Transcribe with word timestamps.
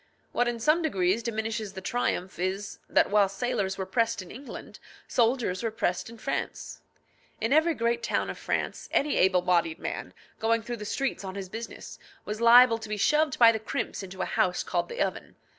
What 0.31 0.47
in 0.47 0.59
some 0.59 0.81
degree 0.81 1.15
diminishes 1.17 1.73
the 1.73 1.79
triumph 1.79 2.39
is, 2.39 2.79
that 2.89 3.11
while 3.11 3.29
sailors 3.29 3.77
were 3.77 3.85
pressed 3.85 4.19
in 4.23 4.31
England, 4.31 4.79
soldiers 5.07 5.61
were 5.61 5.69
pressed 5.69 6.09
in 6.09 6.17
France. 6.17 6.81
In 7.39 7.53
every 7.53 7.75
great 7.75 8.01
town 8.01 8.27
of 8.27 8.39
France, 8.39 8.89
any 8.91 9.15
able 9.17 9.43
bodied 9.43 9.77
man, 9.77 10.15
going 10.39 10.63
through 10.63 10.77
the 10.77 10.85
streets 10.85 11.23
on 11.23 11.35
his 11.35 11.49
business, 11.49 11.99
was 12.25 12.41
liable 12.41 12.79
to 12.79 12.89
be 12.89 12.97
shoved 12.97 13.37
by 13.37 13.51
the 13.51 13.59
crimps 13.59 14.01
into 14.01 14.23
a 14.23 14.25
house 14.25 14.63
called 14.63 14.89
the 14.89 14.99
oven. 15.03 15.35